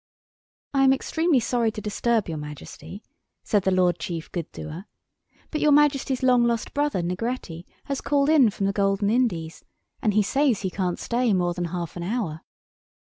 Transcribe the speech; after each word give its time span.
"I 0.73 0.83
am 0.83 0.93
extremely 0.93 1.39
sorry 1.39 1.69
to 1.73 1.79
disturb 1.79 2.27
your 2.27 2.39
Majesty," 2.39 3.03
said 3.43 3.61
the 3.61 3.69
Lord 3.69 3.99
Chief 3.99 4.31
Good 4.31 4.51
doer, 4.51 4.85
"but 5.51 5.61
your 5.61 5.71
Majesty's 5.71 6.23
long 6.23 6.43
lost 6.43 6.73
brother 6.73 7.03
Negretti 7.03 7.67
has 7.83 8.01
called 8.01 8.27
in 8.31 8.49
from 8.49 8.65
the 8.65 8.73
Golden 8.73 9.11
Indies, 9.11 9.63
and 10.01 10.15
he 10.15 10.23
says 10.23 10.61
he 10.61 10.71
can't 10.71 10.97
stay 10.97 11.33
more 11.35 11.53
than 11.53 11.65
half 11.65 11.95
an 11.95 12.01
hour." 12.01 12.41